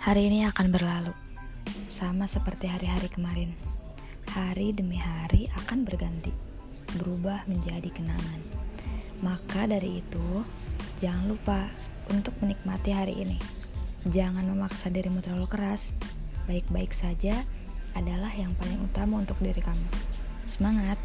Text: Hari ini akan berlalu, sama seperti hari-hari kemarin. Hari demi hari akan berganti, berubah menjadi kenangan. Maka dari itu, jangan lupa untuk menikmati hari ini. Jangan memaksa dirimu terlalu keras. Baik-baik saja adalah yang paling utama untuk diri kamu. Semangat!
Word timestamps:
Hari 0.00 0.32
ini 0.32 0.48
akan 0.48 0.72
berlalu, 0.72 1.12
sama 1.92 2.24
seperti 2.24 2.64
hari-hari 2.64 3.12
kemarin. 3.12 3.52
Hari 4.32 4.72
demi 4.72 4.96
hari 4.96 5.44
akan 5.60 5.84
berganti, 5.84 6.32
berubah 6.96 7.44
menjadi 7.44 7.92
kenangan. 7.92 8.40
Maka 9.20 9.68
dari 9.68 10.00
itu, 10.00 10.40
jangan 11.04 11.28
lupa 11.28 11.68
untuk 12.08 12.32
menikmati 12.40 12.96
hari 12.96 13.12
ini. 13.20 13.36
Jangan 14.08 14.48
memaksa 14.48 14.88
dirimu 14.88 15.20
terlalu 15.20 15.44
keras. 15.52 15.92
Baik-baik 16.48 16.96
saja 16.96 17.36
adalah 17.92 18.32
yang 18.40 18.56
paling 18.56 18.80
utama 18.80 19.20
untuk 19.20 19.36
diri 19.44 19.60
kamu. 19.60 19.84
Semangat! 20.48 20.96